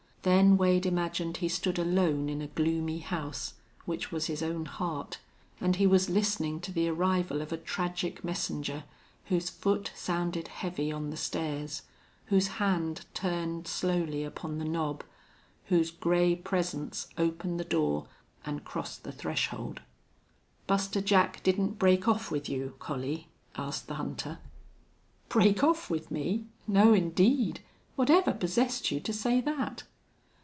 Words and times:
Then 0.23 0.55
Wade 0.55 0.85
imagined 0.85 1.37
he 1.37 1.49
stood 1.49 1.79
alone 1.79 2.29
in 2.29 2.43
a 2.43 2.47
gloomy 2.53 2.99
house, 2.99 3.55
which 3.85 4.11
was 4.11 4.27
his 4.27 4.43
own 4.43 4.65
heart, 4.65 5.17
and 5.59 5.77
he 5.77 5.87
was 5.87 6.11
listening 6.11 6.59
to 6.59 6.71
the 6.71 6.87
arrival 6.89 7.41
of 7.41 7.51
a 7.51 7.57
tragic 7.57 8.23
messenger 8.23 8.83
whose 9.29 9.49
foot 9.49 9.91
sounded 9.95 10.47
heavy 10.47 10.91
on 10.91 11.09
the 11.09 11.17
stairs, 11.17 11.81
whose 12.27 12.47
hand 12.61 13.03
turned 13.15 13.67
slowly 13.67 14.23
upon 14.23 14.59
the 14.59 14.63
knob, 14.63 15.03
whose 15.69 15.89
gray 15.89 16.35
presence 16.35 17.07
opened 17.17 17.59
the 17.59 17.63
door 17.65 18.05
and 18.45 18.63
crossed 18.63 19.03
the 19.03 19.11
threshold. 19.11 19.81
"Buster 20.67 21.01
Jack 21.01 21.41
didn't 21.41 21.79
break 21.79 22.07
off 22.07 22.29
with 22.29 22.47
you, 22.47 22.75
Collie?" 22.77 23.27
asked 23.55 23.87
the 23.87 23.95
hunter. 23.95 24.37
"Break 25.29 25.63
off 25.63 25.89
with 25.89 26.11
me!... 26.11 26.45
No, 26.67 26.93
indeed! 26.93 27.61
Whatever 27.95 28.33
possessed 28.33 28.91
you 28.91 28.99
to 28.99 29.13
say 29.13 29.41
that?" 29.41 29.81